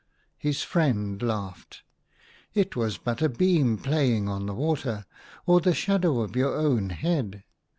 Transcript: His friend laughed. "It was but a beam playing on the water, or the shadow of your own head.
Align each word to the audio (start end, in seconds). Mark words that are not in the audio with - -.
His 0.39 0.63
friend 0.63 1.21
laughed. 1.21 1.83
"It 2.55 2.75
was 2.75 2.97
but 2.97 3.21
a 3.21 3.29
beam 3.29 3.77
playing 3.77 4.27
on 4.27 4.47
the 4.47 4.55
water, 4.55 5.05
or 5.45 5.61
the 5.61 5.75
shadow 5.75 6.21
of 6.21 6.35
your 6.35 6.55
own 6.55 6.89
head. 6.89 7.43